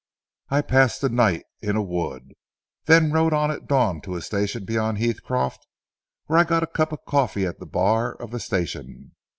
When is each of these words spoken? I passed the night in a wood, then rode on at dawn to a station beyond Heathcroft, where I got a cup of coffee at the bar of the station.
I 0.49 0.63
passed 0.63 1.01
the 1.01 1.09
night 1.09 1.43
in 1.61 1.75
a 1.75 1.83
wood, 1.83 2.33
then 2.85 3.11
rode 3.11 3.33
on 3.33 3.51
at 3.51 3.67
dawn 3.67 4.01
to 4.01 4.15
a 4.15 4.21
station 4.23 4.65
beyond 4.65 4.97
Heathcroft, 4.97 5.67
where 6.25 6.39
I 6.39 6.43
got 6.43 6.63
a 6.63 6.65
cup 6.65 6.91
of 6.91 7.05
coffee 7.05 7.45
at 7.45 7.59
the 7.59 7.67
bar 7.67 8.15
of 8.15 8.31
the 8.31 8.39
station. 8.39 9.11